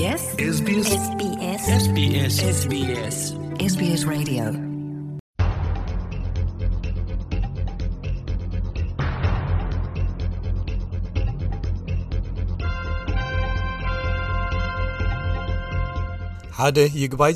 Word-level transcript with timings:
ሓደ 0.00 0.06
ይግባይ 0.06 1.64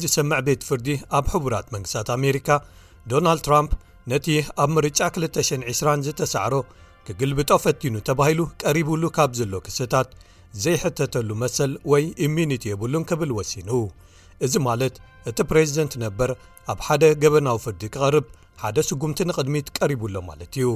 ዝሰምዕ 0.02 0.40
ቤት 0.46 0.62
ፍርዲ 0.66 0.96
ኣብ 1.10 1.26
ሕቡራት 1.32 1.66
መንግስታት 1.74 2.08
ኣሜሪካ 2.16 2.58
ዶናልድ 3.10 3.42
ትራምፕ 3.46 3.70
ነቲይ 4.12 4.40
ኣብ 4.62 4.70
ምርጫ 4.76 5.00
2020 5.22 6.04
ዝተሳዕሮ 6.08 6.54
ክግልብጦ 7.08 7.50
ፈቲኑ 7.66 7.94
ተባሂሉ 8.10 8.40
ቀሪቡሉ 8.64 9.02
ካብ 9.18 9.32
ዘሎ 9.40 9.54
ክስታት 9.68 10.08
ዘይሕተተሉ 10.62 11.28
መሰል 11.42 11.72
ወይ 11.92 12.04
ኢሚኒቲ 12.24 12.64
የብሉን 12.68 13.04
ክብል 13.10 13.30
ወሲኑ 13.38 13.70
እዚ 14.44 14.54
ማለት 14.66 14.94
እቲ 15.30 15.38
ፕሬዚደንት 15.50 15.94
ነበር 16.02 16.30
ኣብ 16.72 16.78
ሓደ 16.86 17.04
ገበናዊ 17.22 17.56
ፍርዲ 17.64 17.82
ክቐርብ 17.94 18.26
ሓደ 18.62 18.76
ስጉምቲ 18.88 19.18
ንቅድሚት 19.28 19.66
ቀሪቡሎ 19.78 20.14
ማለት 20.28 20.54
እዩ 20.60 20.66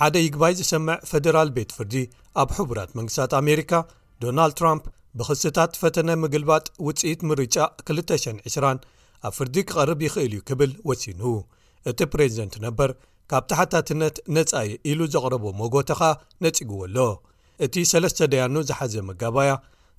ሓደ 0.00 0.16
ይግባይ 0.26 0.52
ዝሰምዕ 0.60 0.96
ፈደራል 1.10 1.50
ቤት 1.58 1.70
ፍርዲ 1.76 1.94
ኣብ 2.42 2.50
ሕቡራት 2.58 2.90
መንግስታት 3.00 3.32
ኣሜሪካ 3.42 3.72
ዶናልድ 4.24 4.56
ትራምፕ 4.60 4.84
ብክስታት 5.18 5.72
ፈተነ 5.82 6.10
ምግልባጥ 6.22 6.64
ውፅኢት 6.86 7.20
ምርጫ 7.30 7.56
2020 7.92 8.72
ኣብ 9.28 9.32
ፍርዲ 9.38 9.56
ክቐርብ 9.68 10.00
ይኽእል 10.06 10.32
እዩ 10.34 10.40
ክብል 10.48 10.72
ወሲኑ 10.88 11.20
እቲ 11.92 12.00
ፕሬዚደንት 12.14 12.56
ነበር 12.66 12.90
ካብ 13.30 13.44
ታሓታትነት 13.50 14.16
ነጻ 14.34 14.52
የ 14.68 14.74
ኢሉ 14.90 15.00
ዘቕረቦ 15.14 15.44
መጐተ 15.62 15.90
ኸኣ 15.98 16.10
ነጺግዎ 16.44 16.78
ኣሎ 16.84 16.98
እቲ 17.64 17.74
ሰለስተ 17.90 18.18
ደያኑ 18.32 18.54
ዝሓዘ 18.68 18.94
መጋባያ 19.08 19.50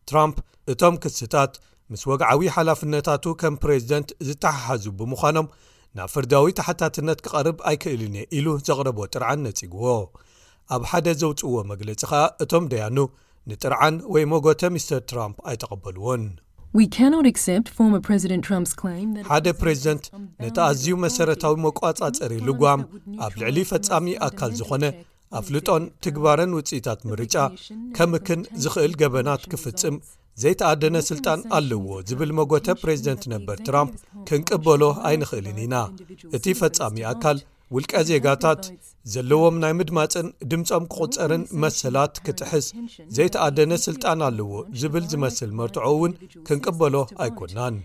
ትራምፕ 0.10 0.38
እቶም 0.74 0.96
ክስታት 1.04 1.54
ምስ 1.92 2.04
ወግዓዊ 2.12 2.42
ሓላፍነታቱ 2.56 3.26
ከም 3.42 3.56
ፕሬዚደንት 3.64 4.10
ዝተሓሓዙ 4.30 4.86
ብምዃኖም 5.02 5.48
ናብ 6.00 6.10
ፍርዳዊ 6.14 6.50
ተሓታትነት 6.62 7.22
ኪቐርብ 7.28 7.60
ኣይክእልን 7.72 8.16
እየ 8.22 8.26
ኢሉ 8.40 8.48
ዘቕረቦ 8.68 9.00
ጥርዓን 9.14 9.40
ነጺግዎ 9.50 9.86
ኣብ 10.76 10.84
ሓደ 10.92 11.08
ዘውጽእዎ 11.24 11.56
መግለጺ 11.72 12.02
ኸኣ 12.12 12.24
እቶም 12.46 12.66
ደያኑ 12.74 12.98
ንጥርዓን 13.52 13.96
ወይ 14.16 14.26
ሞጎተ 14.34 14.62
ሚስተር 14.76 15.02
ትራምፕ 15.12 15.38
ኣይተቐበልዎን 15.50 16.24
ሓደ 19.30 19.48
ፕሬዚደንት 19.62 20.04
ነቲ 20.44 20.56
ኣዝዩ 20.66 20.88
መሰረታዊ 21.06 21.54
መቋጻጸሪ 21.64 22.34
ልጓም 22.50 22.82
ኣብ 23.26 23.34
ልዕሊ 23.42 23.58
ፈጻሚ 23.72 24.06
ኣካል 24.28 24.52
ዝኾነ 24.60 24.84
ኣፍልጦን 25.40 25.84
ትግባረን 26.06 26.52
ውፅኢታት 26.58 27.00
ምርጫ 27.12 27.36
ከም 28.00 28.12
እክን 28.20 28.42
ዝኽእል 28.66 28.94
ገበናት 29.02 29.42
ክፍጽም 29.54 29.96
ዘይተኣደነ 30.44 30.98
ሥልጣን 31.10 31.40
ኣለዎ 31.60 31.88
ዝብል 32.10 32.34
መጐተ 32.40 32.68
ፕሬዚደንት 32.84 33.26
ነበር 33.34 33.58
ትራምፕ 33.70 33.96
ክንቅበሎ 34.30 34.82
ኣይንኽእልን 35.10 35.60
ኢና 35.68 35.76
እቲ 36.38 36.46
ፈጻሚ 36.62 36.96
ኣካል 37.14 37.40
ውልቀ 37.76 37.94
ዜጋታት 38.10 38.62
ዘለዎም 39.14 39.56
ናይ 39.64 39.74
ምድማፅን 39.80 40.28
ድምፆም 40.52 40.86
ክቝጸርን 40.94 41.42
መሰላት 41.64 42.14
ክትሕስ 42.26 42.68
ዘይተኣደነ 43.18 43.74
ስልጣን 43.88 44.24
ኣለዎ 44.28 44.52
ዝብል 44.82 45.06
ዝመስል 45.12 45.52
መርትዖ 45.60 45.84
እውን 45.96 46.14
ክንቅበሎ 46.48 46.96
ኣይኰናን 47.26 47.76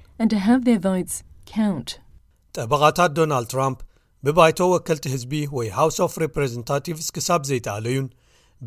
ጠበኻታት 2.57 3.11
ዶናልድ 3.19 3.49
ትራምፕ 3.55 3.79
ብባይቶ 4.27 4.59
ወከልቲ 4.73 5.05
ህዝቢ 5.15 5.33
ወይ 5.57 5.69
ሃውስ 5.79 5.97
ኦፍ 6.07 6.15
ሪፕሬዘንታቲቭስ 6.25 7.09
ክሳብ 7.17 7.41
ዘይተኣለዩን 7.51 8.07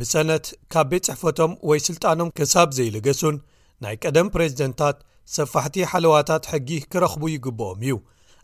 ብሰነት 0.01 0.47
ካብ 0.75 0.87
ቤት 0.91 1.05
ጽሕፈቶም 1.07 1.51
ወይ 1.69 1.79
ስልጣኖም 1.87 2.31
ክሳብ 2.39 2.69
ዘይለገሱን 2.79 3.37
ናይ 3.85 3.95
ቀደም 4.03 4.29
ፕሬዚደንትታት 4.35 4.99
ሰፋሕቲ 5.37 5.77
ሓለዋታት 5.93 6.43
ሕጊ 6.53 6.69
ክረኽቡ 6.91 7.23
ይግብኦም 7.35 7.79
እዩ 7.87 7.95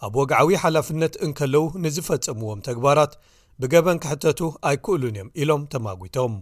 ኣብ 0.06 0.14
ወግዓዊ 0.20 0.50
ሓላፍነት 0.62 1.14
እንከለዉ 1.26 1.64
ንዝፈጸምዎም 1.84 2.62
ተግባራት 2.68 3.12
ብገበን 3.62 3.98
ክሕተቱ 4.04 4.40
ኣይክእሉን 4.70 5.16
እዮም 5.18 5.30
ኢሎም 5.42 5.62
ተማጒቶም 5.74 6.34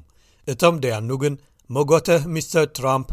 እቶም 0.51 0.75
ደያኑ 0.83 1.09
ግን 1.23 1.33
መጐተህ 1.75 2.23
ሚስተር 2.35 2.65
ትራምፕ 2.77 3.09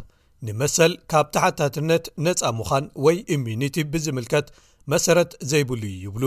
ንመሰል 0.48 0.92
ካብ 1.12 1.26
ተሓታትነት 1.34 2.04
ነፃ 2.26 2.40
ምዃን 2.58 2.84
ወይ 3.06 3.16
እሚኒቲ 3.34 3.76
ብዚምልከት 3.94 4.46
መሰረት 4.92 5.32
ዘይብሉዩ 5.50 5.94
ይብሉ 6.06 6.24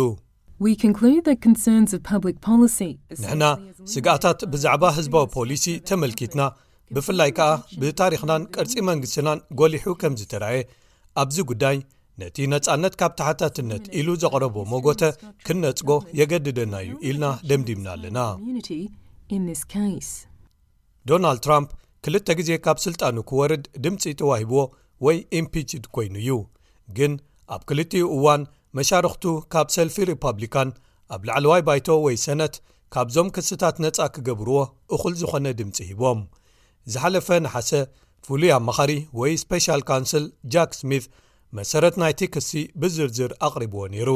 ንሕና 3.21 3.43
ስጋኣታት 3.93 4.39
ብዛዕባ 4.53 4.83
ህዝባዊ 4.97 5.25
ፖሊሲ 5.37 5.65
ተመልኪትና 5.91 6.41
ብፍላይ 6.95 7.31
ከኣ 7.39 7.49
ብታሪኽናን 7.81 8.43
ቅርጺ 8.55 8.73
መንግስትናን 8.91 9.39
ጐሊሑ 9.61 9.85
ከም 10.03 10.13
ዝ 10.19 10.23
ትረእየ 10.31 10.61
ኣብዚ 11.23 11.37
ጉዳይ 11.51 11.77
ነቲ 12.21 12.37
ነፃነት 12.53 12.93
ካብ 12.99 13.11
ተሓታትነት 13.19 13.83
ኢሉ 13.99 14.07
ዘቕረቦ 14.23 14.55
መጎተ 14.71 15.01
ክነጽጎ 15.45 15.89
የገድደና 16.19 16.73
እዩ 16.85 16.91
ኢልና 17.09 17.25
ደምዲምና 17.49 17.87
ኣለና 17.95 18.19
ዶናልድ 21.09 21.41
ትራምፕ 21.45 21.69
ክልተ 22.05 22.27
ግዜ 22.39 22.49
ካብ 22.65 22.77
ስልጣኑ 22.87 23.15
ክወርድ 23.29 23.63
ድምፂ 23.83 24.03
ተዋሂብዎ 24.19 24.59
ወይ 25.05 25.17
ኢምፒችድ 25.39 25.85
ኮይኑ 25.95 26.15
እዩ 26.23 26.31
ግን 26.97 27.13
ኣብ 27.55 27.61
ክልቲኡ 27.69 28.05
እዋን 28.17 28.41
መሻርኽቱ 28.77 29.23
ካብ 29.53 29.67
ሰልፊ 29.75 29.95
ሪፓብሊካን 30.11 30.69
ኣብ 31.15 31.21
ላዕለዋይ 31.29 31.61
ባይቶ 31.69 31.87
ወይ 32.05 32.17
ሰነት 32.25 32.53
ካብዞም 32.93 33.27
ክስታት 33.35 33.75
ነፃ 33.85 33.97
ክገብርዎ 34.15 34.57
እኹል 34.95 35.13
ዝኾነ 35.21 35.45
ድምፂ 35.59 35.77
ሂቦም 35.89 36.21
ዝሓለፈ 36.93 37.27
ንሓሰ 37.45 37.71
ፍሉይ 38.25 38.51
ኣመኻሪ 38.59 38.91
ወይ 39.21 39.33
ስፔሻል 39.43 39.81
ካውንስል 39.89 40.25
ጃክ 40.53 40.71
ስሚት 40.79 41.05
መሰረት 41.57 41.95
ናይቲ 42.01 42.21
ክሲ 42.33 42.49
ብዝርዝር 42.81 43.31
ኣቕሪብዎ 43.45 43.79
ነይሩ 43.93 44.09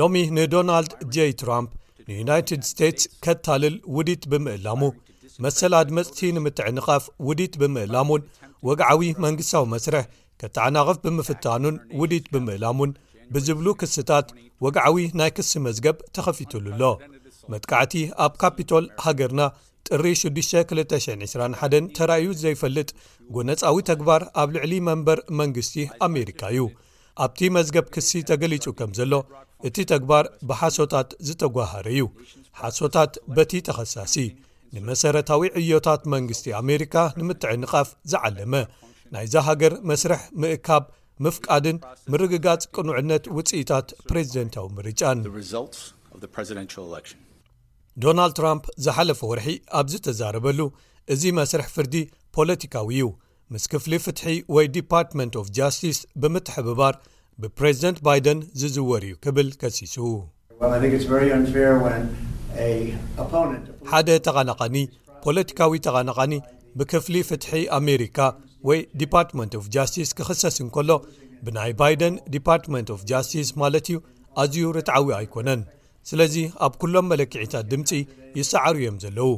ሎሚ 0.00 0.20
ንዶናልድ 0.38 0.90
j 1.14 1.26
ትራምፕ 1.42 1.70
ንዩናይትድ 2.08 2.62
ስቴትስ 2.70 3.04
ከታልል 3.26 3.76
ውዲት 3.96 4.22
ብምእላሙ 4.34 4.82
መሰላድ 5.46 5.88
መጽቲ 5.98 6.18
ንምትዕንቓፍ 6.38 7.06
ውዲት 7.28 7.54
ብምእላሙን 7.62 8.22
ወግዓዊ 8.68 9.10
መንግስታዊ 9.26 9.66
መስርሕ 9.74 10.04
ክተዓናቐፍ 10.42 11.00
ብምፍታኑን 11.06 11.78
ውዲት 12.02 12.28
ብምእላሙን 12.34 12.92
ብዝብሉ 13.34 13.66
ክስታት 13.82 14.28
ወግዓዊ 14.66 15.00
ናይ 15.22 15.32
ክስ 15.38 15.52
መዝገብ 15.68 15.98
ተኸፊትሉ 16.16 16.66
ኣሎ 16.76 16.84
መትካዕቲ 17.54 17.94
ኣብ 18.26 18.32
ካፒቶል 18.42 18.86
ሃገርና 19.06 19.42
ጥሪ 19.88 20.06
6221 20.22 21.86
ተራእዩ 21.96 22.26
ዘይፈልጥ 22.42 22.88
ጐነፃዊ 23.34 23.76
ተግባር 23.90 24.22
ኣብ 24.42 24.48
ልዕሊ 24.56 24.72
መንበር 24.88 25.18
መንግስቲ 25.40 25.74
ኣሜሪካ 26.06 26.40
እዩ 26.54 26.62
ኣብቲ 27.24 27.40
መዝገብ 27.56 27.86
ክሲ 27.94 28.10
ተገሊጹ 28.30 28.64
ከም 28.78 28.90
ዘሎ 28.98 29.14
እቲ 29.68 29.76
ተግባር 29.92 30.26
ብሓሶታት 30.50 31.08
ዝተጓህረዩ 31.28 32.00
ሓሶታት 32.60 33.12
በቲ 33.36 33.52
ተኸሳሲ 33.68 34.14
ንመሰረታዊ 34.74 35.42
ዕዮታት 35.60 36.02
መንግስቲ 36.14 36.46
ኣሜሪካ 36.62 36.94
ንምትዕ 37.20 37.52
ንቓፍ 37.62 37.88
ዝዓለመ 38.10 38.54
ናይዛ 39.14 39.34
ሃገር 39.48 39.74
መስርሕ 39.90 40.20
ምእካብ 40.42 40.84
ምፍቃድን 41.24 41.78
ምርግጋጽ 42.12 42.62
ቅኑዕነት 42.76 43.24
ውጽኢታት 43.38 43.88
ፕሬዚደንታዊ 44.10 44.66
ምርጫን 44.76 45.18
ዶናልድ 48.02 48.34
ትራምፕ 48.36 48.64
ዝሓለፈ 48.84 49.20
ወርሒ 49.30 49.46
ኣብዚ 49.78 49.94
ተዛረበሉ 50.04 50.60
እዚ 51.12 51.22
መስርሕ 51.38 51.66
ፍርዲ 51.74 51.94
ፖለቲካዊ 52.36 52.88
እዩ 52.96 53.06
ምስ 53.54 53.64
ክፍሊ 53.72 53.92
ፍትሒ 54.04 54.36
ወይ 54.54 54.66
ዲፓርትመንት 54.76 55.34
ኦፍ 55.40 55.46
ጃስቲስ 55.56 55.98
ብምትሕብባር 56.22 56.94
ብፕሬዚደንት 57.44 57.98
ባይደን 58.06 58.38
ዝዝወር 58.60 59.02
እዩ 59.08 59.14
ክብል 59.24 59.48
ከሲሱ 59.62 59.96
ሓደ 63.90 64.08
ተቓናቓኒ 64.28 64.76
ፖለቲካዊ 65.26 65.76
ተቓናቓኒ 65.86 66.34
ብክፍሊ 66.80 67.14
ፍትሒ 67.30 67.52
ኣሜሪካ 67.80 68.18
ወይ 68.70 68.80
ዲፓርትመንት 69.02 69.54
ፍ 69.64 69.72
ጃስቲስ 69.76 70.10
ክኽሰስ 70.20 70.56
እንከሎ 70.66 70.90
ብናይ 71.44 71.72
ባይደን 71.82 72.16
ዲፓርትመንት 72.36 72.88
ፍ 73.02 73.10
ጃስቲስ 73.12 73.50
ማለት 73.64 73.86
እዩ 73.92 73.98
ኣዝዩ 74.44 74.64
ርጥዓዊ 74.78 75.06
ኣይኮነን 75.20 75.60
ስለዚ 76.10 76.36
ኣብ 76.66 76.72
ኩሎም 76.82 77.06
መለክዒታት 77.12 77.64
ድምፂ 77.72 77.88
ይሰዕሩ 78.38 78.74
እዮም 78.82 78.96
ዘለዉ 79.02 79.28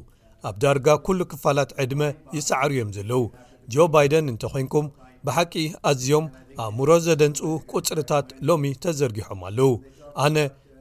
ኣብ 0.49 0.55
ዳርጋ 0.63 0.87
ኩሉ 1.07 1.19
ክፋላት 1.33 1.71
ዕድመ 1.83 2.03
ይሰዕሩ 2.37 2.71
እዮም 2.77 2.91
ዘለዉ 2.97 3.21
ጆ 3.73 3.85
ባይደን 3.95 4.31
እንተኮንኩም 4.33 4.87
ብሓቂ 5.27 5.53
ኣዝዮም 5.91 6.27
ኣእምሮ 6.65 6.91
ዘደንፅኡ 7.07 7.51
ቁፅርታት 7.73 8.27
ሎሚ 8.51 8.65
ተዘርጊሖም 8.85 9.43
ኣለው 9.49 9.71
ኣነ 10.27 10.37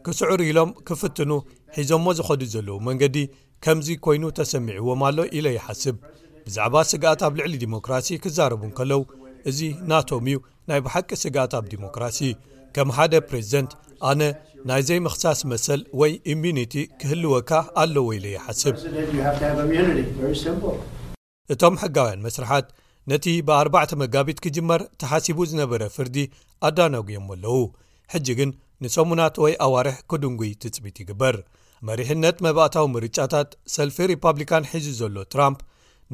ክስዕር 0.05 0.39
ኢሎም 0.49 0.69
ክፍትኑ 0.89 1.31
ሒዘሞ 1.77 2.05
ዝኸዱ 2.19 2.41
ዘለዉ 2.53 2.77
መንገዲ 2.87 3.17
ከምዚ 3.65 3.87
ኮይኑ 4.05 4.23
ተሰሚዕዎም 4.39 5.01
ኣሎ 5.09 5.17
ኢለ 5.39 5.47
ይሓስብ 5.57 5.97
ብዛዕባ 6.45 6.75
ስጋኣት 6.91 7.21
ኣብ 7.27 7.33
ልዕሊ 7.39 7.53
ዲሞክራሲ 7.65 8.07
ክዛረቡ 8.23 8.61
ንከለዉ 8.71 9.01
እዚ 9.49 9.59
ናቶም 9.89 10.25
እዩ 10.31 10.39
ናይ 10.71 10.79
ብሓቂ 10.85 11.09
ስጋኣት 11.25 11.53
ኣብ 11.59 11.65
ዲሞክራሲ 11.75 12.19
ከም 12.75 12.89
ሓደ 12.97 13.13
ፕሬዚደንት 13.29 13.71
ኣነ 14.09 14.21
ናይዘይ 14.69 14.99
ምኽሳስ 15.05 15.39
መሰል 15.51 15.81
ወይ 15.99 16.11
እሚኒቲ 16.31 16.73
ክህልወካ 17.01 17.51
ኣሎ 17.81 17.95
ወኢሉ 18.07 18.25
ይሓስብ 18.33 18.75
እቶም 21.53 21.75
ሕጋውያን 21.83 22.23
መስርሓት 22.25 22.67
ነቲ 23.11 23.25
ብ4ባዕተ 23.47 23.91
መጋቢት 24.01 24.39
ኪጅመር 24.43 24.81
ተሓሲቡ 25.01 25.39
ዝነበረ 25.51 25.81
ፍርዲ 25.95 26.17
ኣዳናጒዮም 26.67 27.25
ኣለዉ 27.35 27.57
ሕጂ 28.13 28.27
ግን 28.39 28.51
ንሰሙናት 28.83 29.35
ወይ 29.43 29.53
ኣዋርሕ 29.65 29.97
ኪዱንጉይ 30.11 30.51
ትጽቢት 30.63 30.97
ይግበር 31.03 31.35
መሪሕነት 31.89 32.37
መባእታዊ 32.45 32.87
ምርጫታት 32.95 33.49
ሰልፊ 33.75 33.97
ሪፓብሊካን 34.13 34.67
ሒዚ 34.71 34.87
ዘሎ 35.01 35.17
ትራምፕ 35.33 35.59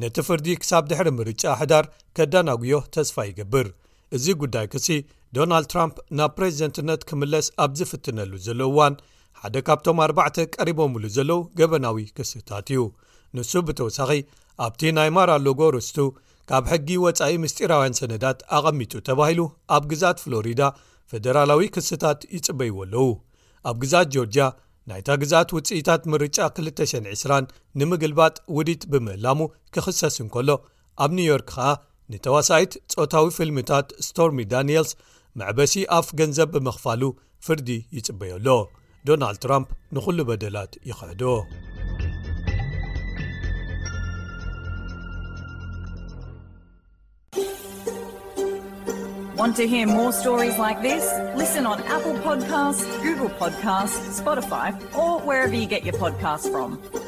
ነቲ 0.02 0.16
ፍርዲ 0.28 0.48
ክሳብ 0.62 0.84
ድሕሪ 0.90 1.08
ምርጫ 1.20 1.42
ኣሕዳር 1.54 1.84
ኬዳናጉዮ 2.18 2.74
ተስፋ 2.96 3.16
ይግብር 3.30 3.68
እዚ 4.16 4.26
ጉዳይ 4.42 4.66
ክሲ 4.72 4.86
ዶናልድ 5.36 5.66
ትራምፕ 5.72 5.96
ናብ 6.18 6.30
ፕሬዚደንትነት 6.36 7.00
ክምለስ 7.08 7.46
ኣብ 7.62 7.72
ዝፍትነሉ 7.78 8.32
ዘለውዋን 8.46 8.94
ሓደ 9.40 9.56
ካብቶም 9.66 9.98
4 10.04 10.38
ቀሪቦምሉ 10.54 11.02
ዘለው 11.16 11.40
ገበናዊ 11.58 11.98
ክስታት 12.18 12.68
እዩ 12.74 12.82
ንሱ 13.38 13.50
ብተወሳኺ 13.68 14.10
ኣብቲ 14.66 14.80
ናይ 14.98 15.10
ማራሎጎርስቱ 15.16 15.98
ካብ 16.50 16.64
ሕጊ 16.72 16.88
ወፃኢ 17.04 17.34
ምስጢራውያን 17.42 17.96
ሰነዳት 18.00 18.38
ኣቐሚጡ 18.58 18.92
ተባሂሉ 19.08 19.40
ኣብ 19.76 19.84
ግዛት 19.92 20.18
ፍሎሪዳ 20.24 20.62
ፈደራላዊ 21.12 21.66
ክስታት 21.74 22.22
ይጽበይዎ 22.36 22.78
ኣለዉ 22.86 23.06
ኣብ 23.70 23.76
ግዛኣት 23.82 24.08
ጆርጅያ 24.16 24.46
ናይታ 24.90 25.08
ግዛኣት 25.22 25.50
ውጽኢታት 25.56 26.02
ምርጫ 26.12 26.36
2020 26.62 27.50
ንምግልባጥ 27.80 28.34
ውዲጥ 28.56 28.82
ብምእላሙ 28.92 29.40
ክኽሰስ 29.74 30.16
እንከሎ 30.24 30.50
ኣብ 31.04 31.10
ኒው 31.18 31.28
ዮርክ 31.32 31.48
ከኣ 31.54 31.68
ንተዋሳኢት 32.12 32.72
ፆታዊ 32.96 33.26
ፊልምታት 33.38 33.88
ስቶርሚ 34.06 34.38
ዳኒኤልስ 34.52 34.92
መዕበሲ 35.40 35.74
ኣፍ 36.00 36.06
ገንዘብ 36.20 36.48
ብመኽፋሉ 36.54 37.02
ፍርዲ 37.46 37.68
ይጽበየሎ 37.96 38.46
ዶናልድ 39.08 39.40
ትራምፕ 39.44 39.68
ንዅሉ 39.96 40.18
በደላት 40.28 40.72
ይክሕዶኣ 40.90 41.36
ፖግ 53.16 53.20
ፖካ 53.40 53.84
ፖ 54.24 54.40
ፖካ 56.02 57.07